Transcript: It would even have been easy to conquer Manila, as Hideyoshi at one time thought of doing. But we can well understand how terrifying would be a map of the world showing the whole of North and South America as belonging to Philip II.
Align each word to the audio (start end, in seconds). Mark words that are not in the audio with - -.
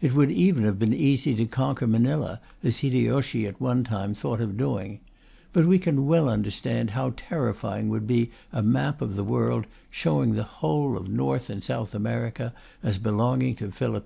It 0.00 0.14
would 0.14 0.30
even 0.30 0.64
have 0.64 0.78
been 0.78 0.94
easy 0.94 1.34
to 1.34 1.44
conquer 1.44 1.86
Manila, 1.86 2.40
as 2.62 2.78
Hideyoshi 2.78 3.46
at 3.46 3.60
one 3.60 3.84
time 3.84 4.14
thought 4.14 4.40
of 4.40 4.56
doing. 4.56 5.00
But 5.52 5.66
we 5.66 5.78
can 5.78 6.06
well 6.06 6.30
understand 6.30 6.92
how 6.92 7.12
terrifying 7.14 7.90
would 7.90 8.06
be 8.06 8.30
a 8.54 8.62
map 8.62 9.02
of 9.02 9.16
the 9.16 9.22
world 9.22 9.66
showing 9.90 10.32
the 10.32 10.44
whole 10.44 10.96
of 10.96 11.10
North 11.10 11.50
and 11.50 11.62
South 11.62 11.94
America 11.94 12.54
as 12.82 12.96
belonging 12.96 13.54
to 13.56 13.70
Philip 13.70 13.96
II. 13.96 13.98